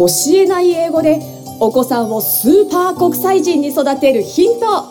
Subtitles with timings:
[0.00, 1.20] 教えない英語で
[1.60, 4.82] お子さんをスーパー国際人に育てるヒント。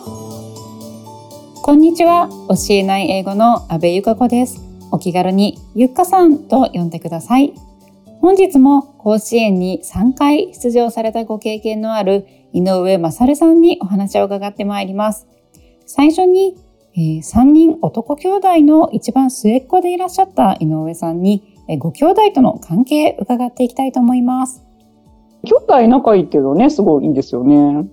[1.62, 2.28] こんにちは。
[2.48, 4.60] 教えない英語の阿部由香子です。
[4.92, 7.54] お気軽にゆっかさんと呼んでください。
[8.20, 15.26] 本日も甲子園に3回出場されたご経験のある井上勝さんにお話を伺ってまいります。
[15.86, 16.56] 最初に
[16.94, 24.69] えー、3人男兄弟の一番末っ子でいらっしゃった井上さんに、えー、ご兄弟との関係伺っていきたいと思います。
[25.44, 27.88] 兄弟仲いいっていうのね、すごいいいんですよね。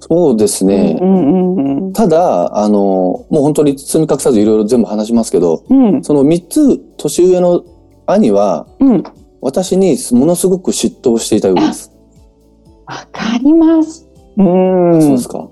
[0.00, 0.96] そうですね。
[1.00, 7.64] うんうんうん、ただ、あの、もう本当に包み隠さずいろいろ全部話しますけど、うん、その3つ年上の
[8.06, 9.02] 兄は、うん、
[9.42, 11.92] 私にものすごく嫉妬をしていたようです。
[12.86, 14.08] わかります。
[14.36, 15.02] うん。
[15.02, 15.48] そうですか。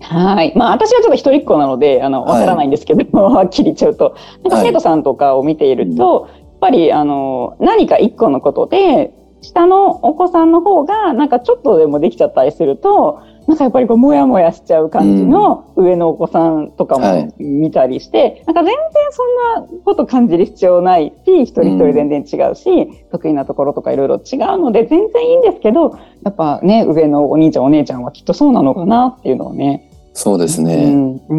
[0.00, 0.52] はい。
[0.56, 4.16] まあ、私はちょっと一人っ子なので、あの、わからないんですけど、はい、はっきり言っちゃうと。
[4.42, 9.12] なんか生徒さんとかを見ていると、はい、やっぱり、あの、何か一個のことで、
[9.42, 18.76] 下のお子さんの方が、なんかちょっとでもできちゃったりすると、なんかやっぱりこう、もやもやしちゃう感じの上のお子さんとかも見たりして、なんか全然
[19.10, 30.86] そんなこと感じる必要ないし、一人一人全然違うし、得意なところとかいろいろ違うので、全然いいんですけど、やっぱね、上のお兄ちゃんお姉ちゃんはきっとそうなのかなっていうのをね、そうですね。
[30.86, 31.34] うん、う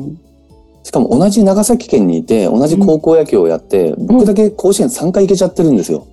[0.00, 0.18] ん。
[0.82, 6.06] しかも同じ長崎県にいて、同じ高校野球をやって、うん、僕だけ甲子園3回行けちゃってるんですよ。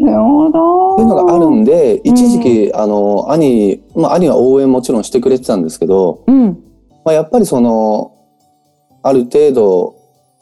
[0.00, 0.94] なるほど。
[0.94, 6.58] っていうのがあるんで、一時期、うん、あの、兄、まあ兄は応援もちろんしてくれてたんですけど、うん、
[7.04, 8.14] まあやっぱりその、
[9.02, 9.96] ある程度、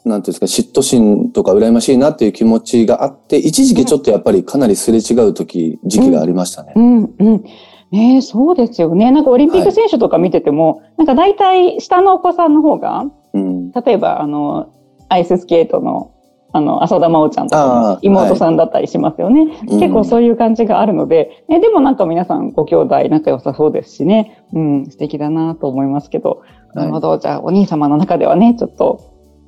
[0.05, 6.73] なんていうんですか、嫉妬心とか羨ましいなっていう気持ちがあって、一時期ちょっとやっぱりかなりすれ違う時、時期がありましたね。
[6.75, 7.43] うん、うん。
[7.91, 9.11] ねそうですよね。
[9.11, 14.73] なんかオリンピック選手とか見てても、はい、なんか大体下のお子さんの方が、うん、例えばあの、
[15.09, 16.12] アイススケートの
[16.55, 19.41] あの、浅田真央ちゃんとか妹さんだったりしますよね。
[19.41, 26.43] はい、結構そういう感じがあるので、うん、えでもなんか皆さんご兄弟仲良さそうですしね、うん、素敵だなと思いますけど、
[26.75, 29.01] なるほど、じゃあお兄様の中ではね、ちょっと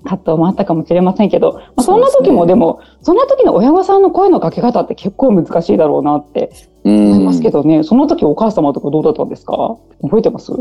[0.03, 6.51] 葛藤もあったかもしれませんけど、まあ、そんな時もでも、そんな時の親御さんの声のかけ方って結構難しいだろうなって
[6.83, 9.77] 思いますけどね、その時お母様とかどうだったんですか？
[10.01, 10.51] 覚えてます？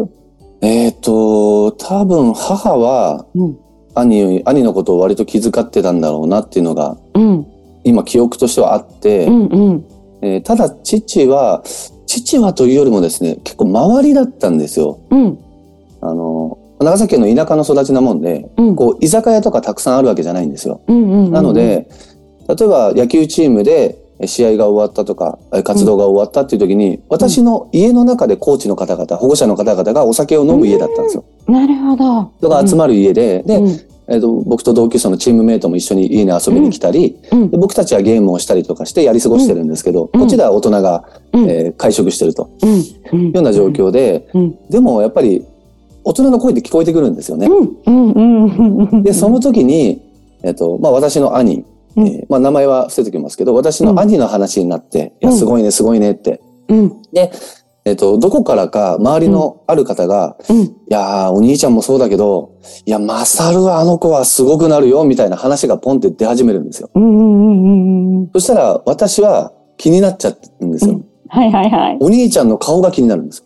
[0.60, 3.58] えっ、と、多分母は、うん
[3.94, 7.46] 兄兄のことを割と気遣ってたんだろうなっていうのが、うん、
[7.84, 9.84] 今記憶としてはあって、うんうん
[10.22, 11.62] えー、ただ父は
[12.06, 15.00] 父はというよりもですね結構周りだったんですよ。
[15.10, 15.38] うん、
[16.00, 20.80] あの長崎県の田舎の育ちなもんで、うん、こう居酒屋とかたくさんあるわけじゃないんですよ。
[20.88, 21.88] うんうんうんうん、なので
[22.48, 31.24] 例えば野球チームで試合が終わったとか活動が終わったっていう時に、私の家の中でコーチの方々保護者の方々がお酒を飲む家だったんですよ。
[31.46, 32.32] なるほど。
[32.38, 33.60] 人が集まる家で、で、
[34.06, 37.16] えーと、僕と同級生のチームメイトも一緒に家に遊びに来たり、
[37.50, 42.50] で僕たちはゲームをしたりとかしてやり過ごしてるんですけど、こっちでは大人が、えー、会食してると、
[43.12, 44.28] いうような状況で、
[44.70, 45.44] でもやっぱり
[46.04, 47.48] 大人の声って聞こえてくるんですよね。
[49.02, 50.02] でその時に、
[50.42, 51.64] えーとまあ、私の兄
[51.96, 56.40] えー、まあ、名前は伏せておきますけど、私の兄の話になって、いや、すごいね、すごいねって。
[57.12, 57.30] で、
[57.86, 62.52] えっ、と、どこからか周りのある方が、いやお兄ちゃんもそうだけど、
[62.86, 66.90] いや、マサルはあの子はすごくなるよ、みたいな話がポンって出始めるんですよ。
[68.32, 71.00] そしたら、私は気になっちゃうんですよ。
[71.28, 71.98] はいはいはい。
[72.00, 73.44] お兄ちゃんの顔が気になるんです。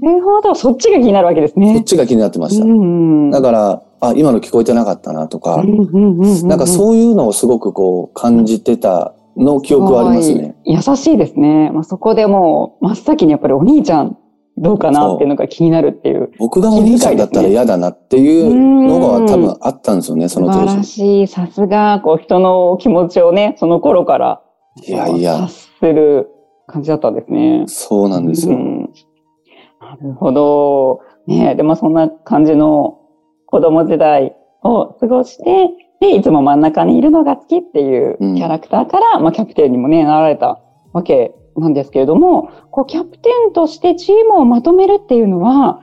[0.00, 0.54] なるほど。
[0.54, 1.74] そっちが気になるわけですね。
[1.74, 3.36] そっちが気になってました。
[3.36, 10.56] だから、あ、今の聞こえてなかったなとか、なんかそういうのをすごくこう感じてたの記憶はありますね。
[10.64, 11.70] 優しいですね。
[11.72, 14.16] まあ、そこでもう真っ先にやっぱりお兄ちゃん
[14.58, 16.30] どうかなっていうのが気になるっていう。
[16.38, 20.58] 僕がお兄ちゃんだったら嫌だなっていうのが多分あったんですよね、その当時。
[20.60, 21.26] 素晴らしい。
[21.26, 24.42] さすが、こう人の気持ちをね、その頃から。
[24.86, 25.34] いやいや。
[25.44, 26.28] 察する
[26.66, 27.64] 感じだったんですね。
[27.66, 28.56] そうなんですよ。
[28.56, 31.00] なるほど。
[31.26, 32.98] ねでもそんな感じの
[33.46, 35.70] 子供時代を過ごして、
[36.02, 40.60] で、いつも真ん中にいるのが好きっていうキャラクターから、うん、まあ、キャプテンにもね、なられた
[40.92, 45.80] わけなんですけれども、こう、キャプテンとしてチームをまとめるっていうのは、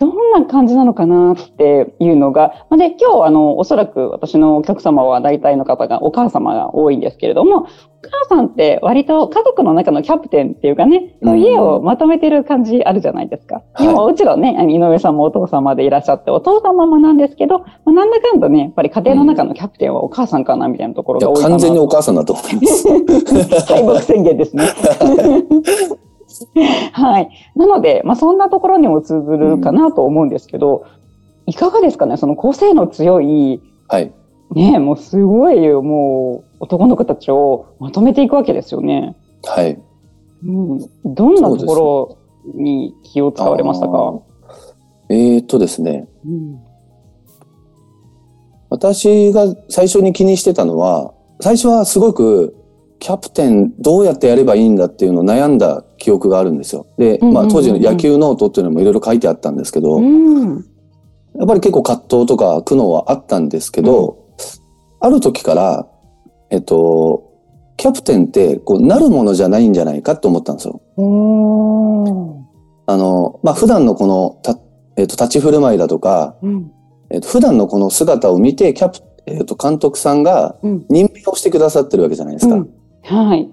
[0.00, 7.66] どんな感じなのかなっていうのが、で、今日あの、おそらく私のお客様は大体の方がお母様が多いんですけれども、お
[8.02, 13.56] 母さんって割と家族の中のキャプテンっていうかね、うん、家をまとめてる感じあるじゃないですか。
[13.74, 21.48] はい、今、もちろんね、井上さんもお父様でいらっしゃって、お父様もなんですけど、まあ、なんだかんだね、やっぱり家庭の中のキャプテンはお母さんかなみたいなところが多いかな。
[21.50, 22.88] 完全にお母さんだと思います。
[23.70, 24.64] 敗北宣言ですね。
[26.92, 27.30] はい。
[27.56, 30.84] なので、まあ、そんなところにも通ずるかなと思うんですけど、
[31.46, 34.12] うん、いかがですかねその個性の強い、はい。
[34.52, 39.16] ねもうすごい、もう、男の子たちをまとめていくわけですよね。
[39.44, 39.80] はい。
[40.44, 42.16] うん、どんなところ
[42.54, 44.20] に気を使われましたか？
[45.08, 46.60] えー、っとですね、うん、
[48.70, 52.54] 私が最初に気にしてたのは、最初はすごく
[53.00, 56.86] キャプテンどうやってやればいいんだっていうのを悩んだ記憶があるんですよ。
[56.98, 60.56] で、まあ当時の野球ノートっていうのもいろいろ書いてあったんですけど、うん、
[61.36, 64.36] やっぱり結構葛藤とか苦悩はあったんですけど、うん、
[65.00, 65.86] ある時から、
[66.48, 67.30] えっと、
[67.76, 70.80] キャプテンってこうなるものじゃないんじゃないかと思ったんですよ。
[72.86, 74.58] あの、まあ普段のこのた、
[74.96, 76.72] えっと、立ち振る舞いだとか、うん、
[77.10, 82.56] えっと、普段のこの姿を見てキャプ、えっと、監督さんが任命をしてくださってるわけじゃないですか。
[83.02, 83.50] はい。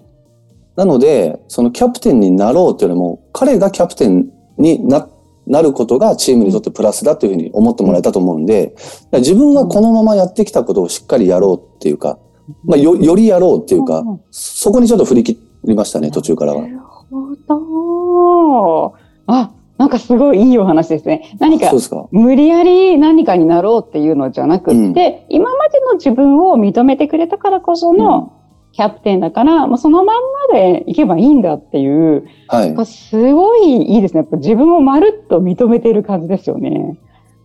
[0.77, 5.09] なので、そのキャプテンになろうというよりも、彼がキャプテンにな、
[5.47, 8.75] なることがチームにとってプラスだというふうに思ってもらえたと思うんで、
[9.11, 12.19] 自分はこのままやってきたことをしっかりやろうっていうか、
[12.63, 16.61] まあ、よ、よりやろうっていうか、そこにちょっと振り切りましたね、途中からは。
[16.61, 18.95] なるほど。
[19.25, 21.35] あ、なんかすごいいいお話ですね。
[21.39, 21.71] 何か、
[22.11, 24.93] 無理やり何かになろうっていうのじゃなくて、うん、
[25.29, 28.33] 今までの自分を認めてくれたからこその、
[28.77, 30.21] キャプテンだから、もうそのまん
[30.51, 34.19] までいけばいいんだっていう、はい、すごいいいですね。
[34.19, 36.95] やっぱ自分をまるっと認めている感じですよね。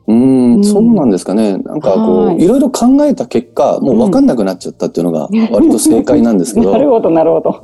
[0.08, 1.56] うん、うん、そうなんですかね。
[1.56, 6.68] なんかこう、い、ろいろ考えた結果、もう分かんなくなっちゃったっていうのが割と正解なんですけど。
[6.70, 7.62] なるほど、なるほど。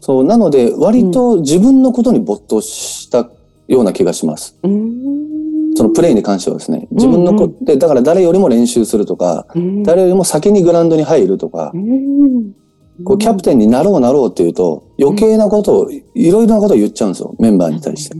[0.00, 3.30] そう、なので割と自分のことに没頭した
[3.68, 4.58] ような気がします。
[5.78, 9.46] そのプレイに関してはですね、自分のこ、で、だから誰よりも練習するとか、
[9.84, 11.72] 誰よりも先にグラウンドに入るとか、
[13.04, 18.16] こうキャプテンになろうなろうっていうと、余計なことを、いろいろなことを言っちゃうんですよ、メンバーに対して。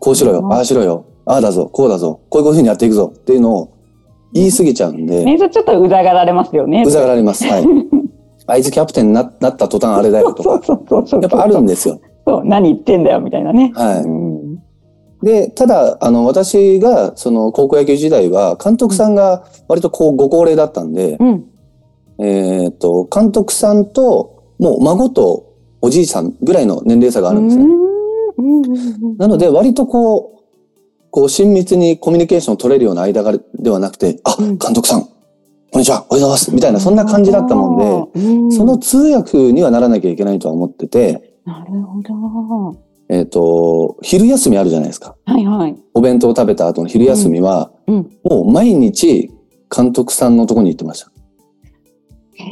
[0.00, 3.74] こうしろよ、ああしろよ、ああだぞ、こうだぞ、こういうふうにやっていくぞっていうのを
[4.32, 5.26] 言い過ぎちゃうんで。
[5.26, 6.84] ね、ちょっとうざがられますよね。
[6.86, 7.44] うざがられます。
[7.44, 7.66] はい。
[8.46, 10.60] あいつキャプテンにななった途端あれだよとか。
[11.20, 12.00] やっぱあるんですよ。
[12.26, 13.72] そう、何言ってんだよみたいなね。
[13.74, 14.24] はい。
[15.24, 27.64] で、ただ、あの、私が、その、高校野球時代は、監督さんが割とこう、ご高齢だったんで、うん、えっと、監督さんと、もう孫とおじいさんぐらいの年齢差があるんですね。
[29.16, 42.84] なので、割とこう、こう、親密にコミュニケーションを取れるような間柄ではなくて、あ、監督さん、こんにちは、おはようございます、みたいな、そんな感じだったもんで、その通訳にはならなきゃいけないとは思ってて、なるほど。
[43.08, 45.16] えっ、ー、と、昼休みあるじゃないですか。
[45.26, 45.76] はいはい。
[45.92, 49.30] お弁当を食べた後の昼休みは、うんうん、もう毎日
[49.74, 51.10] 監督さんのとこに行ってました。
[52.36, 52.44] へ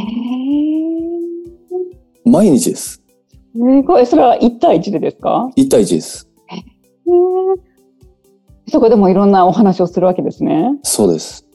[2.25, 3.03] 毎日です。
[3.55, 4.07] すごい。
[4.07, 6.29] それは1対1でですか ?1 対1です。
[6.49, 6.63] へ
[8.71, 10.79] そこでもいろんなお話をするわけですね。
[10.83, 11.47] そうです。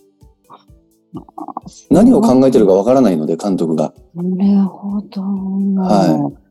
[1.89, 3.93] 何を考えてるかわからないので、監督が。
[4.13, 5.21] なるほど。
[5.21, 6.46] はい。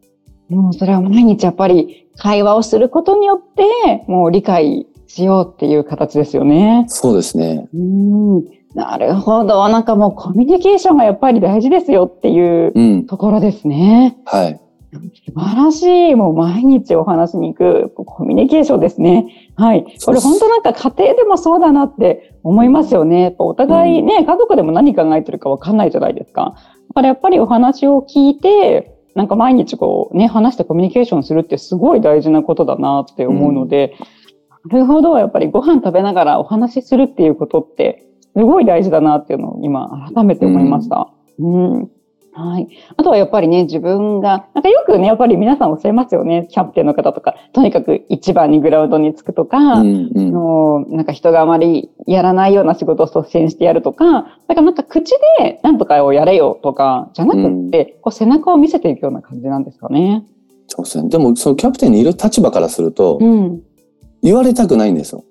[0.48, 6.84] もうそれは毎日やっぱり会話をすることによって、もう理解しようっていう形ですよね。
[6.88, 7.68] そうですね。
[7.74, 8.44] うん。
[8.74, 9.68] なるほど。
[9.68, 14.18] なんかもうコミュニケーションがやっぱり大事ですよっていうところですね。
[14.32, 14.60] うん、はい。
[14.92, 16.14] 素晴らしい。
[16.14, 19.26] もう毎日お話に行くコミュニケーションですね。
[19.56, 19.84] はい。
[20.04, 23.34] これ本当なんか家庭でもそうだなって思いますよね。
[23.38, 26.56] お互いね、家族でも何考えてるかわかんないじゃないですか。
[26.88, 33.96] だからやっぱりお話を聞いて、なんか毎日こうね、話してコミュニケーションするってすごい大事なことだなって思うので、
[34.64, 35.18] うん、なるほど。
[35.18, 38.04] やっぱりご飯食べながらお話しするっていうことって
[38.36, 41.08] すごい大事だなっていうのを今改めて思いました。
[41.38, 41.90] うん、うん
[42.36, 42.68] はい。
[42.96, 46.46] あとはやっぱりね、自分が、なんかよくね、やっぱり皆さんおっしゃいますよね。
[46.50, 54.04] キャプテンの方とか、とにかく一番にグラウンドにつくとか、うんうん、のなんか人があまりやらないような仕事を率先してやるとか、
[54.48, 60.26] だからなんか口でなんとかをやれよとか、じゃなくって、うん、こう背中を見せていくような感じなんですかね。
[60.66, 61.08] そうですね。
[61.08, 63.62] でも、そのキャプテンにいる立場からすると、うん、
[64.22, 65.24] 言われたくないんですよ。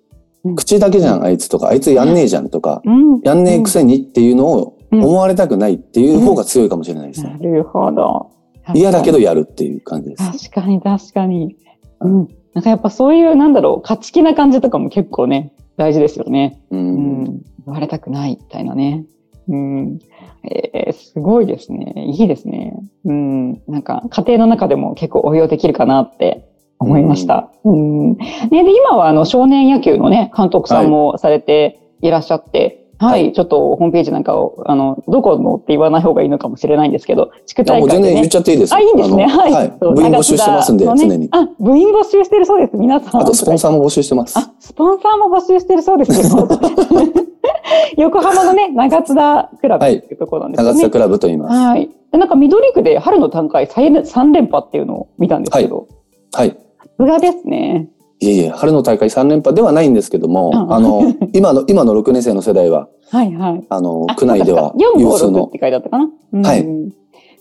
[0.55, 2.81] 口だけじゃん、あいつとか、あいつやんねえじゃんとか、
[3.23, 7.37] やんねえくせにっていうのを思われたくないっていう方が強いかもしれないですね。
[7.39, 8.31] なるほど。
[8.73, 10.49] 嫌だけどやるっていう感じです。
[10.49, 11.55] 確かに確かに。
[12.01, 12.27] うん。
[12.53, 16.61] なんかやっぱそういう、なんだろう、勝ち気な感じとかも結構ね、大事ですよね。
[16.71, 16.79] うん。
[16.79, 19.05] うん、言われたくないみたいなね。
[19.47, 19.99] うん。
[20.43, 21.93] えー、すごいですね。
[22.07, 22.73] いいですね。
[23.03, 23.53] うん。
[23.67, 26.47] なんか、家庭の中でも結構応用できるかなって
[26.79, 27.51] 思いました。
[27.63, 28.13] うん。
[28.13, 28.17] ね、
[28.51, 39.25] で、今はあの、少年野球のね、監督さんもされていらっしゃって、はい、ちょっとホームページなんかを、あの、どこのって言わない方がいいのかもしれないんですけど、地区大会、ね、もう全然言っちゃっていいですあ、いいんですね。
[39.25, 39.51] はい。
[39.51, 41.27] はい、部員募集してますんで、ね、常に。
[41.31, 42.77] あ、部員募集してるそうです。
[42.77, 43.21] 皆さん。
[43.21, 44.37] あと、スポンサーも募集してます。
[44.37, 46.17] あ、スポンサーも募集してるそうですね。
[47.97, 50.69] 横浜のね、長津田クラブっていうところなんですね。
[50.71, 51.55] 長津田クラブと言います。
[51.55, 51.89] はい。
[52.11, 55.77] で、なんか緑区で春の大会3連覇っていうのを見たんですけど。
[55.77, 55.95] はい
[56.35, 56.49] はい。
[56.49, 56.55] さ
[56.97, 57.89] すがですね。
[58.19, 61.01] いえいえ、春の大会3連覇ではないんですけども、うんあの、
[61.33, 63.65] 今の、今の6年生の世代は、はいはい。
[63.69, 66.09] あの、あ区内では4、有5、6数のっ、て書いてあったかな？
[66.33, 66.65] うんはい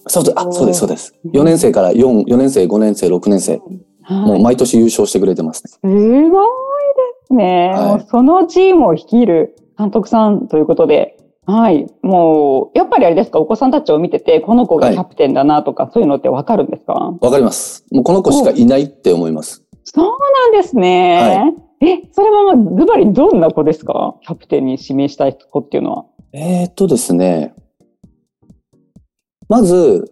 [0.07, 1.31] そうです、あ、そうです、そうですうん。
[1.31, 3.53] 4年生から4、4年生、5年生、6年生、
[4.03, 5.71] はいもう毎年優勝してくれてますね。
[5.71, 5.81] す
[6.29, 6.51] ごいで
[7.29, 7.71] すね。
[7.75, 11.17] はいもうそのチームを率いる監督さんということで、
[11.47, 11.87] はい。
[12.03, 17.15] もう、やっぱりあれですか、お子さんたちを見てて、この子がキャプテンだなとか、そういうのってわかるんですか？
[17.21, 17.85] わかります。
[17.91, 19.64] もうこの子しかいないって思います。
[19.85, 20.07] そう
[20.53, 21.55] なんですね。
[21.81, 24.17] え、それはまあズバリどんな子ですか？
[24.23, 26.07] キャプテンに指名したい子っていうのは。
[26.33, 27.55] えーっとですね。
[29.49, 30.11] まず、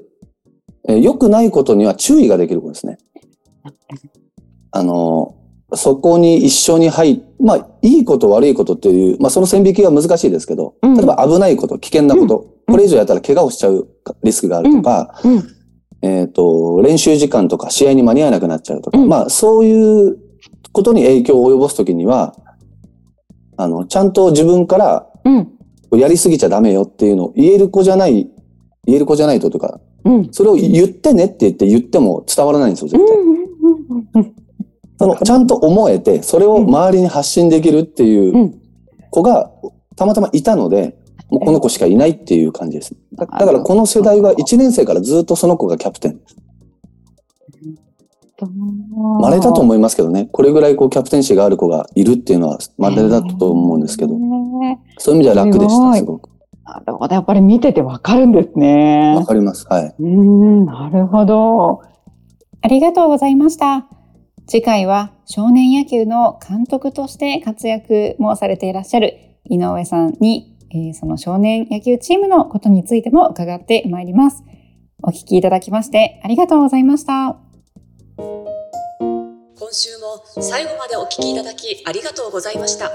[0.87, 2.99] えー良くないことには注意ができる子ですね。
[4.73, 5.35] あの、
[5.75, 13.89] そこに一緒に入っ、まあ、いいこと悪いことっていう、まあ、その線引きは難しいですけど、うん例えば危ないこと、危険なこと、これ以上やったら怪我をしちゃう
[14.23, 15.43] リスクがあるとか、うん
[16.03, 20.19] えっ、と、練習時間とか試合に間に合わなくなっちゃうとか、うんまあ、そういう
[20.73, 22.35] ことに影響を及ぼすときには、
[23.57, 25.49] あの、ちゃんと自分からうん。
[25.93, 28.31] やりすぎちゃダメよっていうのを言える子じゃない、
[28.87, 30.29] 言える子じゃないととか、うん。
[30.33, 33.17] それを言ってねって言って言っても伝わらないんですよ、絶対。
[34.23, 34.35] うん。
[34.99, 38.59] その、ちゃんと思えて、それを周りに発信できるっていううん
[39.11, 39.51] 子が
[39.95, 40.97] たまたまいたので、
[41.33, 42.95] もうこの子しかいないっていう感じです。
[43.15, 46.21] だだからこの世代は1年生からずっとその子がキャプテン。
[49.21, 50.29] 稀だと思いますけどね。
[50.31, 56.29] これぐらいこうキャプテンシーがある子がいるっていうのは稀だと思うんですけど、ねそういう意味では楽でした、すごく。
[56.65, 57.15] なるほど。
[57.15, 59.25] やっぱり見ててわかるんですねわ。
[59.25, 59.67] かります。
[59.69, 59.95] はい。
[59.99, 61.81] うーん、なるほど。
[62.61, 63.87] ありがとうございました。
[64.47, 74.43] 次回は少年野球の監督として活躍もされていらっしゃる井上さんに、えーその少年野球チームのことについても伺ってまいります。
[75.03, 77.37] お聞きいただきましてありがとうございました。
[79.63, 82.91] 今週も最後までお聞きいただきありがとうございました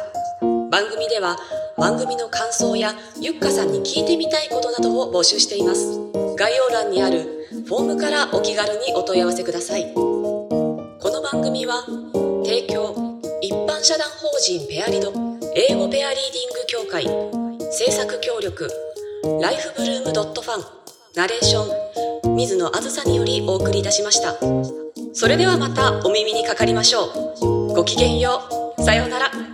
[0.69, 1.38] 番組では
[1.75, 5.98] 番組の感想やゆっかさんに聞いてみたいことなどを募集しています
[6.36, 11.84] 概要欄にあるフォームからお気軽にお問い合わせくださいこの番組は
[12.46, 12.93] 提供
[13.41, 15.12] 一般社団法人ペアリド
[15.55, 17.47] 英語ペアリーディング協会
[17.77, 18.67] 制作協力
[19.41, 20.63] ライフブルームドットファン
[21.15, 24.36] ナレーション水野あずさによりお送りいたしました
[25.13, 27.05] それではまたお耳にかかりましょ
[27.41, 27.74] う。
[27.74, 28.41] ごきげんよ
[28.77, 28.84] う。
[28.84, 29.47] さようなら。